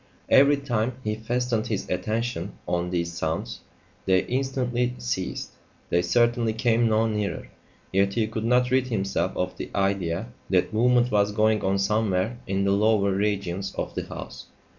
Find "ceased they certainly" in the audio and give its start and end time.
4.97-6.53